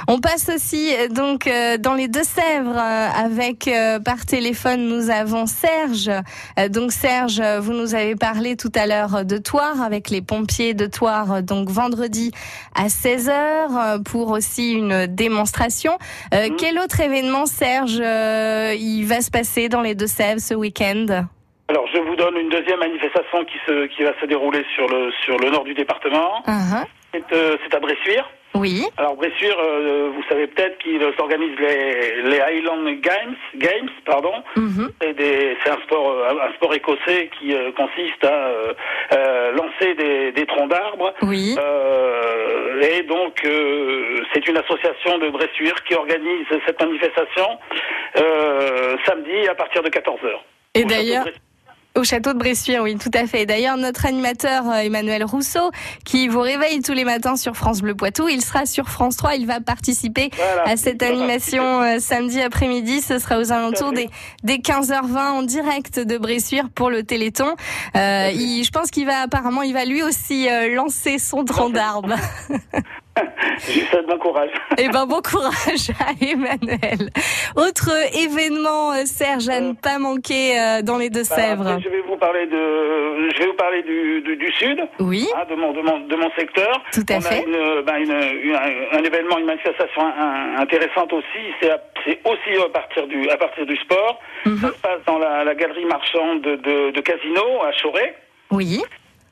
On 0.09 0.21
passe 0.21 0.51
aussi 0.55 0.95
euh, 0.95 1.09
donc 1.09 1.47
euh, 1.47 1.79
dans 1.79 1.95
les 1.95 2.09
Deux-Sèvres 2.09 2.77
euh, 2.77 3.09
avec 3.25 3.69
par 4.05 4.25
téléphone 4.27 4.89
nous 4.89 5.11
avons 5.11 5.47
Serge. 5.47 6.11
Donc 6.71 6.93
Serge, 6.93 7.41
vous 7.61 7.73
nous 7.73 7.95
avez 7.95 8.17
parlé 8.17 8.57
tout 8.57 8.73
à 8.75 8.87
l'heure 8.87 9.25
de 9.25 9.39
Toire 9.39 9.83
avec 9.83 10.11
les 10.11 10.23
pompiers 10.23 10.75
de 10.75 10.87
Toire 10.87 11.43
donc 11.43 11.69
vendredi 11.69 12.33
à 12.75 12.87
16h 12.87 14.03
pour 14.05 14.31
aussi 14.31 14.73
une 14.73 15.07
démonstration. 15.07 15.99
Mhm. 16.33 16.57
Quel 16.57 16.79
autre 16.79 17.01
événement 17.01 17.47
Serge 17.47 17.99
il 17.99 19.05
va 19.05 19.21
se 19.21 19.31
passer 19.31 19.69
dans 19.69 19.83
les 19.83 19.95
Deux-Sèvres 19.95 20.41
ce 20.41 20.55
week-end? 20.55 21.27
Alors, 21.69 21.87
je 21.93 21.99
vous 21.99 22.15
donne 22.15 22.37
une 22.37 22.49
deuxième 22.49 22.79
manifestation 22.79 23.45
qui, 23.45 23.59
se, 23.67 23.87
qui 23.87 24.05
va 24.05 24.13
se 24.21 24.27
dérouler 24.27 24.65
sur 24.75 24.87
le, 24.87 25.11
sur 25.25 25.37
le 25.39 25.51
nord 25.51 25.65
du 25.65 25.75
département. 25.75 26.43
Uh-huh. 26.47 26.87
C'est 27.13 27.75
à 27.75 27.81
Bressuire. 27.81 28.31
Oui. 28.57 28.87
Alors 28.97 29.17
Bressuire, 29.17 29.57
euh, 29.59 30.11
vous 30.15 30.23
savez 30.29 30.47
peut-être 30.47 30.79
qu'ils 30.79 31.03
organisent 31.19 31.59
les, 31.59 32.23
les 32.23 32.41
Highland 32.41 32.85
Games, 33.01 33.37
Games, 33.57 33.91
pardon. 34.05 34.33
Mhm. 34.57 34.91
C'est 35.01 35.71
un 35.71 35.81
sport, 35.85 36.11
euh, 36.11 36.49
un 36.49 36.53
sport 36.55 36.75
écossais 36.75 37.31
qui 37.39 37.55
euh, 37.55 37.71
consiste 37.73 38.25
à 38.25 39.53
lancer 39.53 39.95
des, 39.95 40.33
des 40.33 40.47
troncs 40.47 40.71
d'arbres. 40.71 41.13
Oui. 41.23 41.57
et 42.83 43.03
donc 43.03 43.47
c'est 44.33 44.47
une 44.49 44.57
association 44.57 45.19
de 45.19 45.31
Bressuire 45.31 45.75
qui 45.85 45.95
organise 45.95 46.47
cette 46.67 46.81
manifestation 46.81 47.47
samedi 49.05 49.49
à 49.49 49.55
partir 49.55 49.83
de 49.83 49.89
14 49.89 50.21
h 50.21 50.81
Et 50.81 50.85
d'ailleurs. 50.85 51.25
Au 51.97 52.05
château 52.05 52.35
de 52.35 52.39
Bressuire, 52.39 52.83
oui, 52.83 52.97
tout 52.97 53.11
à 53.15 53.27
fait. 53.27 53.47
D'ailleurs, 53.47 53.79
notre 53.79 54.05
animateur 54.05 54.69
euh, 54.69 54.75
Emmanuel 54.75 55.25
Rousseau, 55.25 55.71
qui 56.05 56.29
vous 56.29 56.41
réveille 56.41 56.83
tous 56.83 56.93
les 56.93 57.05
matins 57.05 57.37
sur 57.37 57.57
France 57.57 57.81
Bleu 57.81 57.95
Poitou, 57.95 58.29
il 58.29 58.43
sera 58.43 58.67
sur 58.67 58.89
France 58.89 59.17
3. 59.17 59.37
Il 59.37 59.47
va 59.47 59.61
participer 59.61 60.31
à 60.67 60.77
cette 60.77 61.03
animation 61.03 61.81
euh, 61.81 61.99
samedi 61.99 62.41
après-midi. 62.43 63.01
Ce 63.01 63.19
sera 63.19 63.39
aux 63.39 63.51
alentours 63.51 63.93
des, 63.93 64.11
des 64.43 64.59
15h20 64.59 65.17
en 65.17 65.43
direct 65.43 65.99
de 65.99 66.19
Bressuire 66.19 66.69
pour 66.69 66.91
le 66.91 67.03
Téléthon. 67.03 67.55
Euh, 67.97 68.31
il, 68.35 68.63
je 68.63 68.71
pense 68.71 68.91
qu'il 68.91 69.07
va 69.07 69.21
apparemment, 69.23 69.63
il 69.63 69.73
va 69.73 69.85
lui 69.85 70.03
aussi 70.03 70.49
euh, 70.49 70.75
lancer 70.75 71.19
son 71.19 71.45
tronc 71.45 71.71
d'arbre. 71.71 72.15
Je 73.67 73.73
lui 73.73 73.87
souhaite 73.87 74.07
bon 74.07 74.19
courage. 74.19 74.51
Eh 74.79 74.89
ben 74.89 75.07
bon 75.07 75.23
courage 75.23 75.91
à 76.01 76.13
Emmanuel. 76.23 77.11
Autre 77.57 77.91
événement, 78.15 78.93
Serge, 79.07 79.49
à 79.49 79.61
ne 79.61 79.73
pas 79.73 79.99
manquer 79.99 80.81
dans 80.83 80.99
les 80.99 81.09
Deux-Sèvres 81.09 81.79
je 81.83 81.89
vais 81.89 82.01
vous 82.03 82.17
parler 82.17 82.47
de, 82.47 83.31
je 83.33 83.39
vais 83.39 83.47
vous 83.47 83.55
parler 83.55 83.83
du, 83.83 84.21
du, 84.37 84.53
sud, 84.53 84.81
oui. 85.01 85.29
Hein, 85.37 85.45
de, 85.49 85.55
mon, 85.55 85.73
de, 85.73 85.81
mon, 85.81 86.01
de 86.01 86.17
mon 86.17 86.31
secteur. 86.33 86.83
Tout 86.93 87.05
à 87.09 87.17
On 87.17 87.21
fait. 87.21 87.35
A 87.35 87.43
une, 87.43 87.83
ben 87.83 87.97
une, 87.97 88.57
un, 88.93 89.03
événement, 89.03 89.39
une 89.39 89.47
manifestation 89.47 90.03
intéressante 90.59 91.13
aussi. 91.13 91.45
C'est 91.61 92.21
aussi 92.25 92.63
à 92.65 92.69
partir 92.69 93.07
du, 93.07 93.29
à 93.31 93.37
partir 93.37 93.67
du 93.67 93.77
sport. 93.77 94.21
Mhm. 94.45 94.59
Ça 94.59 94.69
se 94.69 94.81
passe 94.81 95.01
dans 95.07 95.19
la, 95.19 95.45
la 95.45 95.55
galerie 95.55 95.85
marchande 95.85 96.43
de, 96.43 96.57
de, 96.57 96.91
de 96.91 97.01
Casino 97.01 97.63
à 97.63 97.73
Choré. 97.83 98.15
Oui. 98.51 98.83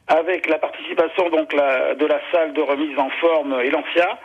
Avec 0.08 0.48
la 0.48 0.58
participation 0.58 1.30
donc 1.30 1.52
la, 1.52 1.94
de 1.94 2.06
la 2.06 2.20
salle 2.30 2.52
de 2.52 2.60
remise 2.60 2.98
en 2.98 3.08
forme 3.20 3.60
Elancia. 3.60 4.18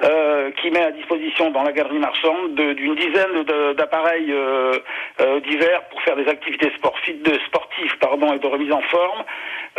Euh, 0.00 0.52
qui 0.52 0.70
met 0.70 0.80
à 0.80 0.92
disposition 0.92 1.50
dans 1.50 1.64
la 1.64 1.72
galerie 1.72 1.98
marchande 1.98 2.54
d'une 2.54 2.94
dizaine 2.94 3.42
d'appareils 3.76 4.30
euh, 4.30 4.78
euh, 5.18 5.40
divers 5.40 5.82
pour 5.90 6.00
faire 6.02 6.14
des 6.14 6.28
activités 6.28 6.70
sportives, 6.76 7.20
de 7.22 7.36
sportives 7.48 7.98
pardon, 7.98 8.32
et 8.32 8.38
de 8.38 8.46
remise 8.46 8.70
en 8.70 8.80
forme. 8.82 9.24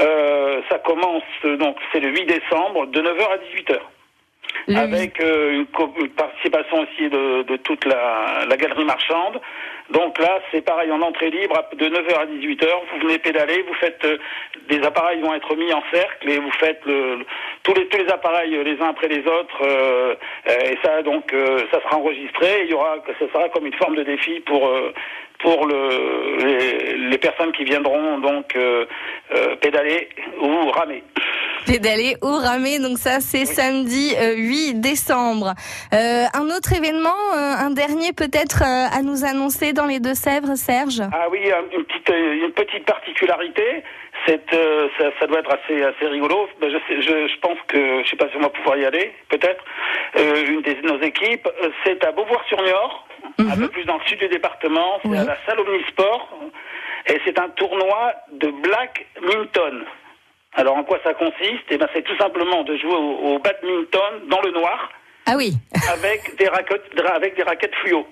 Euh, 0.02 0.60
ça 0.68 0.78
commence 0.80 1.24
donc 1.44 1.78
c'est 1.94 2.02
le 2.02 2.10
8 2.10 2.26
décembre 2.26 2.88
de 2.88 3.02
9h 3.02 3.28
à 3.32 3.38
18h. 3.38 3.80
Avec 4.76 5.20
une, 5.20 5.66
une, 6.02 6.10
participation 6.10 6.82
aussi 6.82 7.10
de, 7.10 7.44
de 7.44 7.56
toute 7.56 7.86
la, 7.86 8.46
la, 8.46 8.58
galerie 8.58 8.84
marchande. 8.84 9.40
Donc 9.92 10.20
là, 10.20 10.40
c'est 10.52 10.62
pareil, 10.62 10.92
en 10.92 11.02
entrée 11.02 11.32
libre, 11.32 11.56
de 11.74 11.86
9h 11.86 12.14
à 12.16 12.26
18h, 12.26 12.68
vous 12.94 13.00
venez 13.08 13.18
pédaler, 13.18 13.64
vous 13.68 13.74
faites, 13.76 14.06
des 14.70 14.82
appareils 14.84 15.20
vont 15.22 15.34
être 15.34 15.56
mis 15.56 15.74
en 15.74 15.84
cercle 15.92 16.30
et 16.30 16.38
vous 16.38 16.52
faites 16.52 16.80
le, 16.86 17.26
tous 17.64 17.74
les 17.74 17.88
tous 17.88 17.98
les 17.98 18.10
appareils 18.10 18.56
euh, 18.56 18.64
les 18.64 18.80
uns 18.82 18.90
après 18.90 19.08
les 19.08 19.26
autres 19.26 19.62
euh, 19.64 20.16
et 20.48 20.78
ça 20.84 21.02
donc 21.02 21.34
euh, 21.34 21.64
ça 21.72 21.82
sera 21.82 21.98
enregistré. 21.98 22.64
Il 22.64 22.70
y 22.70 22.74
aura 22.74 22.98
ça 23.20 23.28
sera 23.34 23.50
comme 23.50 23.66
une 23.66 23.74
forme 23.74 23.96
de 23.96 24.04
défi 24.04 24.40
pour 24.42 24.70
pour 25.40 25.68
le, 25.68 27.08
les, 27.10 27.18
personnes 27.18 27.54
qui 27.54 27.64
viendront 27.64 28.18
donc 28.20 28.58
pédaler 29.62 30.10
ou 30.42 30.70
ramer. 30.70 31.02
Pédaler 31.66 32.16
ou 32.22 32.32
ramer, 32.32 32.80
donc 32.80 32.98
ça 32.98 33.20
c'est 33.20 33.46
samedi 33.46 34.16
8 34.38 34.76
décembre. 34.76 35.54
un 35.92 36.46
autre 36.56 36.74
événement, 36.74 37.34
un 37.34 37.72
dernier 37.72 38.14
peut-être 38.14 38.64
à 38.64 39.02
nous 39.02 39.26
annoncer 39.26 39.74
dans 39.74 39.86
les 39.86 40.00
Deux-Sèvres, 40.00 40.56
Serge? 40.56 41.02
Ah 41.12 41.28
oui, 41.32 41.40
une 41.76 41.84
petite, 41.84 42.10
une 42.10 42.52
petite 42.52 42.86
particularité, 42.86 43.84
euh, 44.54 44.88
ça, 44.98 45.06
ça, 45.20 45.28
doit 45.28 45.40
être 45.40 45.52
assez, 45.52 45.82
assez 45.82 46.06
rigolo. 46.08 46.50
Ben, 46.62 46.70
je, 46.70 46.78
sais, 46.88 47.02
je, 47.02 47.28
je, 47.28 47.40
pense 47.40 47.58
que, 47.68 48.04
je 48.04 48.10
sais 48.10 48.16
pas 48.16 48.30
si 48.30 48.38
on 48.38 48.42
va 48.42 48.50
pouvoir 48.50 48.78
y 48.78 48.86
aller, 48.86 49.14
peut-être. 49.30 49.64
Euh, 50.18 50.46
une 50.48 50.62
de 50.62 50.88
nos 50.88 51.02
équipes, 51.02 51.48
euh, 51.64 51.70
c'est 51.84 52.04
à 52.04 52.12
Beauvoir-sur-Niort, 52.12 53.08
un 53.40 53.44
mhm. 53.44 53.62
peu 53.62 53.68
plus 53.70 53.86
dans 53.86 53.98
le 53.98 54.04
sud 54.06 54.20
du 54.20 54.28
département. 54.28 55.00
C'est 55.04 55.18
à 55.18 55.24
la 55.24 55.38
salle 55.46 55.60
Omnisport. 55.60 56.30
Et 57.08 57.20
c'est 57.26 57.40
un 57.40 57.50
tournoi 57.50 58.14
de 58.34 58.52
Black 58.62 59.06
Minton. 59.22 59.86
Alors 60.54 60.78
en 60.78 60.84
quoi 60.84 61.00
ça 61.04 61.14
consiste? 61.14 61.66
Eh 61.70 61.78
ben, 61.78 61.88
c'est 61.94 62.04
tout 62.04 62.18
simplement 62.18 62.64
de 62.64 62.76
jouer 62.78 62.96
au, 62.96 63.36
au, 63.36 63.40
badminton 63.40 64.28
dans 64.30 64.42
le 64.42 64.52
noir. 64.52 64.90
Ah 65.26 65.36
oui. 65.38 65.54
avec 65.92 66.36
des 66.38 66.48
raquettes, 66.48 67.00
avec 67.14 67.36
des 67.36 67.44
raquettes 67.44 67.76
fluo. 67.76 68.06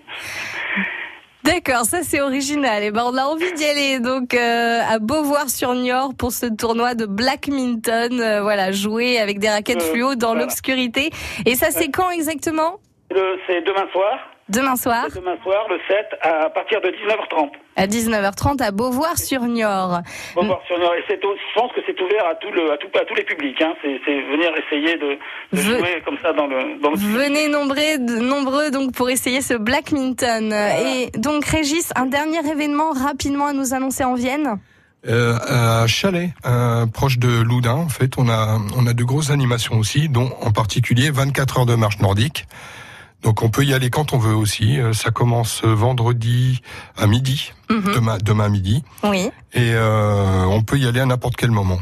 D'accord, 1.44 1.86
ça 1.86 2.04
c'est 2.04 2.20
original. 2.20 2.84
Et 2.84 2.88
eh 2.88 2.92
ben 2.92 3.04
on 3.06 3.16
a 3.16 3.24
envie 3.24 3.54
d'y 3.54 3.64
aller 3.64 4.00
donc 4.02 4.34
euh, 4.34 4.82
à 4.82 5.00
Beauvoir-sur-Niort 5.00 6.12
pour 6.18 6.32
ce 6.34 6.46
tournoi 6.46 6.94
de 6.94 7.06
Black 7.06 7.48
Minton. 7.48 8.20
Euh, 8.20 8.42
voilà, 8.42 8.72
jouer 8.74 9.18
avec 9.18 9.40
des 9.40 9.50
raquettes 9.50 9.82
euh, 9.82 9.94
fluo 9.94 10.16
dans 10.16 10.34
l'obscurité. 10.34 11.10
Et 11.46 11.56
ça 11.56 11.72
c'est 11.72 11.90
quand 11.90 12.10
exactement? 12.10 12.80
C'est 13.10 13.62
demain 13.62 13.88
soir. 13.94 14.20
Demain 14.50 14.76
soir 14.76 15.08
Demain 15.14 15.38
soir, 15.44 15.68
le 15.70 15.80
7, 15.88 16.20
à 16.22 16.50
partir 16.50 16.82
de 16.82 16.90
19h30. 16.90 17.52
À 17.78 17.88
19h30 17.88 18.62
à 18.62 18.72
Beauvoir-sur-Niort. 18.72 20.02
Beauvoir-sur-Niort. 20.36 20.96
Et 20.96 21.04
c'est, 21.08 21.20
je 21.22 21.54
pense 21.60 21.72
que 21.74 21.82
c'est 21.86 22.00
ouvert 22.02 22.26
à, 22.26 22.36
tout 22.36 22.52
le, 22.52 22.72
à, 22.72 22.78
tout, 22.78 22.88
à 23.00 23.06
tous 23.06 23.16
les 23.16 23.24
publics. 23.24 23.62
Hein. 23.62 23.74
C'est, 23.82 24.02
c'est 24.04 24.20
venir 24.24 24.52
essayer 24.66 24.98
de, 24.98 25.18
de 25.54 25.62
jouer 25.62 26.02
comme 26.04 26.18
ça 26.24 26.34
dans 26.34 26.48
le... 26.48 26.82
Dans 26.82 26.90
le 26.90 26.98
Venez 26.98 27.48
nombreux, 27.48 27.98
nombreux 28.22 28.72
donc 28.72 28.94
pour 28.94 29.10
essayer 29.10 29.42
ce 29.42 29.54
Black 29.54 29.92
Minton. 29.92 30.52
Et 30.52 31.12
donc 31.18 31.46
Régis, 31.46 31.92
un 31.96 32.08
dernier 32.08 32.40
événement 32.40 32.92
rapidement 32.92 33.46
à 33.46 33.54
nous 33.54 33.74
annoncer 33.74 34.04
en 34.04 34.16
Vienne? 34.16 34.60
Euh, 35.08 35.38
à 35.48 35.88
Chalet, 35.88 36.32
euh, 36.46 36.86
proche 36.88 37.18
de 37.20 37.42
Loudun, 37.42 37.76
en 37.76 37.90
fait, 37.90 38.18
on 38.18 38.28
a 38.28 38.58
on 38.76 38.88
a 38.88 38.94
de 38.94 39.04
grosses 39.04 39.30
animations 39.30 39.78
aussi, 39.78 40.10
dont 40.10 40.30
en 40.42 40.52
particulier 40.52 41.12
24 41.12 41.60
heures 41.60 41.66
de 41.66 41.76
marche 41.76 42.00
nordique. 42.00 42.46
Donc 43.24 43.42
on 43.42 43.50
peut 43.50 43.64
y 43.64 43.74
aller 43.74 43.90
quand 43.90 44.14
on 44.14 44.18
veut 44.18 44.36
aussi. 44.36 44.80
Euh, 44.80 44.94
ça 44.94 45.12
commence 45.12 45.64
vendredi 45.64 46.62
à 46.98 47.08
midi, 47.08 47.52
mhm. 47.70 47.94
demain, 47.94 48.18
demain 48.24 48.46
à 48.46 48.50
midi. 48.50 48.84
Oui. 49.04 49.30
Et 49.54 49.72
euh, 49.74 50.46
on 50.46 50.62
peut 50.62 50.78
y 50.78 50.88
aller 50.88 51.00
à 51.00 51.06
n'importe 51.06 51.36
quel 51.36 51.52
moment. 51.52 51.80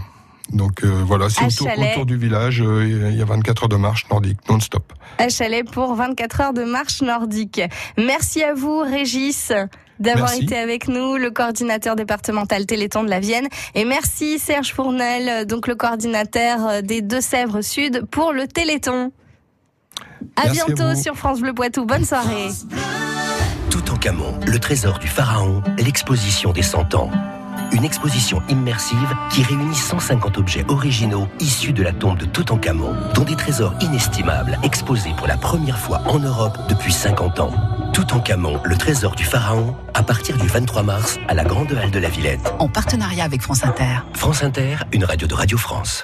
Donc 0.54 0.84
euh, 0.84 1.04
voilà, 1.06 1.30
c'est 1.30 1.44
autour, 1.44 1.68
autour, 1.68 2.06
du 2.06 2.18
village, 2.18 2.60
il 2.60 3.18
y 3.18 3.22
a 3.22 3.26
24 3.26 3.64
heures 3.64 3.70
de 3.70 3.76
marche 3.78 4.08
nordique 4.12 4.38
non-stop. 4.48 4.94
À 5.18 5.28
Chalet 5.30 5.70
pour 5.70 5.96
24 5.96 6.42
heures 6.42 6.54
de 6.54 6.64
marche 6.64 7.02
nordique. 7.02 7.62
Merci 7.98 8.44
à 8.44 8.54
vous 8.54 8.80
Régis 8.80 9.52
d'avoir 10.00 10.34
été 10.34 10.58
avec 10.58 10.88
nous, 10.88 11.16
le 11.16 11.32
coordinateur 11.32 11.96
départemental 11.96 12.66
Téléthon 12.66 13.04
de 13.04 13.10
la 13.10 13.20
Vienne. 13.20 13.48
Et 13.74 13.86
merci 13.86 14.40
Serge 14.40 14.74
Fournel, 14.74 15.48
donc 15.48 15.68
le 15.68 15.76
coordinateur 15.76 16.84
des 16.84 17.02
Deux-Sèvres 17.02 17.62
Sud 17.62 18.06
pour 18.12 18.34
le 18.34 18.46
Téléthon. 18.46 19.12
À 20.36 20.50
bientôt 20.50 20.96
sur 20.96 21.16
France 21.16 21.42
Bleu 21.42 21.54
Poitou. 21.54 21.86
Bonne 21.86 22.06
soirée. 22.06 22.50
Tout 23.70 23.92
en 23.92 23.96
Camon, 23.96 24.40
le 24.46 24.60
trésor 24.60 25.00
du 25.00 25.08
pharaon, 25.08 25.62
l'exposition 25.78 26.52
des 26.52 26.62
100 26.62 26.96
ans. 26.96 27.12
Une 27.72 27.84
exposition 27.84 28.42
immersive 28.48 29.16
qui 29.32 29.44
réunit 29.44 29.76
150 29.76 30.38
objets 30.38 30.66
originaux 30.68 31.28
issus 31.40 31.74
de 31.74 31.84
la 31.84 31.92
tombe 31.92 32.18
de 32.18 32.26
Toutankhamon, 32.26 32.96
dont 33.14 33.24
des 33.24 33.36
trésors 33.36 33.74
inestimables 33.82 34.58
exposés 34.64 35.14
pour 35.18 35.28
la 35.28 35.38
première 35.38 35.78
fois 35.78 36.02
en 36.06 36.20
Europe 36.20 36.58
depuis 36.70 36.94
50 36.94 37.40
ans. 37.40 37.54
Tout 37.94 38.14
en 38.14 38.20
Camon, 38.20 38.60
le 38.64 38.78
trésor 38.78 39.16
du 39.16 39.24
pharaon, 39.24 39.76
à 39.94 40.04
partir 40.04 40.38
du 40.38 40.48
23 40.48 40.84
mars 40.84 41.18
à 41.28 41.34
la 41.34 41.44
Grande 41.44 41.72
Halle 41.74 41.92
de 41.92 42.00
la 42.00 42.10
Villette. 42.10 42.54
En 42.60 42.68
partenariat 42.68 43.24
avec 43.24 43.42
France 43.42 43.66
Inter. 43.66 44.06
France 44.14 44.44
Inter, 44.44 44.78
une 44.92 45.06
radio 45.06 45.28
de 45.28 45.34
Radio 45.34 45.58
France. 45.58 46.04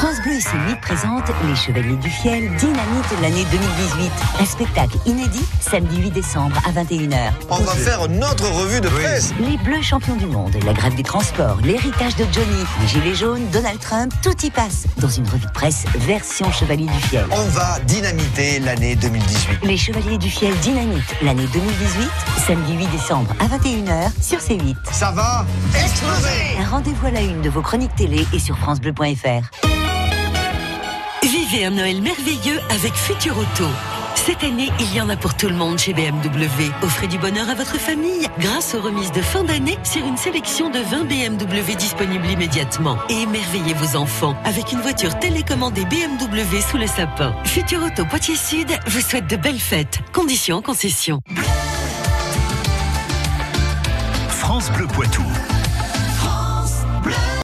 France 0.00 0.22
Bleu 0.22 0.32
et 0.32 0.40
Céline 0.40 0.76
présentent 0.80 1.30
Les 1.46 1.54
Chevaliers 1.54 1.96
du 1.96 2.08
Fiel 2.08 2.48
Dynamite 2.56 3.20
l'année 3.20 3.44
2018. 3.50 4.10
Un 4.40 4.44
spectacle 4.46 4.96
inédit 5.04 5.44
samedi 5.60 6.00
8 6.00 6.10
décembre 6.12 6.56
à 6.66 6.72
21h. 6.72 7.32
On 7.50 7.58
va 7.58 7.72
faire 7.72 8.08
notre 8.08 8.50
revue 8.50 8.80
de 8.80 8.88
presse. 8.88 9.34
Les 9.40 9.58
Bleus 9.58 9.82
champions 9.82 10.16
du 10.16 10.24
monde, 10.24 10.56
la 10.64 10.72
grève 10.72 10.94
des 10.94 11.02
transports, 11.02 11.58
l'héritage 11.62 12.16
de 12.16 12.24
Johnny, 12.32 12.64
les 12.80 12.88
Gilets 12.88 13.14
jaunes, 13.14 13.46
Donald 13.52 13.78
Trump, 13.78 14.10
tout 14.22 14.34
y 14.42 14.48
passe 14.48 14.86
dans 14.96 15.10
une 15.10 15.28
revue 15.28 15.44
de 15.44 15.52
presse 15.52 15.84
version 15.96 16.50
Chevalier 16.50 16.86
du 16.86 17.08
Fiel. 17.08 17.26
On 17.30 17.48
va 17.50 17.78
dynamiter 17.80 18.58
l'année 18.60 18.96
2018. 18.96 19.58
Les 19.64 19.76
Chevaliers 19.76 20.16
du 20.16 20.30
Fiel 20.30 20.56
Dynamite 20.60 21.14
l'année 21.20 21.46
2018, 21.52 22.08
samedi 22.46 22.72
8 22.72 22.86
décembre 22.86 23.34
à 23.38 23.54
21h 23.54 24.12
sur 24.22 24.38
C8. 24.38 24.76
Ça 24.92 25.10
va 25.10 25.44
exploser 25.78 26.56
Un 26.58 26.70
rendez-vous 26.70 27.06
à 27.06 27.10
la 27.10 27.20
une 27.20 27.42
de 27.42 27.50
vos 27.50 27.60
chroniques 27.60 27.94
télé 27.96 28.26
et 28.32 28.38
sur 28.38 28.56
francebleu.fr. 28.56 29.50
Vivez 31.22 31.66
un 31.66 31.70
Noël 31.70 32.00
merveilleux 32.00 32.58
avec 32.70 32.94
Futur 32.94 33.36
Auto. 33.36 33.66
Cette 34.14 34.42
année, 34.42 34.70
il 34.80 34.94
y 34.94 35.00
en 35.00 35.08
a 35.10 35.16
pour 35.16 35.34
tout 35.34 35.48
le 35.48 35.54
monde 35.54 35.78
chez 35.78 35.92
BMW. 35.92 36.70
Offrez 36.82 37.06
du 37.08 37.18
bonheur 37.18 37.48
à 37.48 37.54
votre 37.54 37.78
famille 37.78 38.26
grâce 38.38 38.74
aux 38.74 38.80
remises 38.80 39.12
de 39.12 39.20
fin 39.20 39.44
d'année 39.44 39.78
sur 39.84 40.04
une 40.04 40.16
sélection 40.16 40.70
de 40.70 40.78
20 40.78 41.04
BMW 41.04 41.74
disponibles 41.76 42.26
immédiatement. 42.26 42.96
Et 43.10 43.22
émerveillez 43.22 43.74
vos 43.74 43.96
enfants 43.96 44.34
avec 44.44 44.72
une 44.72 44.80
voiture 44.80 45.18
télécommandée 45.18 45.84
BMW 45.84 46.60
sous 46.68 46.78
le 46.78 46.86
sapin. 46.86 47.34
Futur 47.44 47.82
Auto 47.82 48.04
Poitiers 48.06 48.36
Sud 48.36 48.68
vous 48.86 49.00
souhaite 49.00 49.26
de 49.26 49.36
belles 49.36 49.60
fêtes. 49.60 50.00
Conditions 50.12 50.62
concession. 50.62 51.20
France 54.28 54.70
Bleu 54.72 54.86
Poitou. 54.86 55.22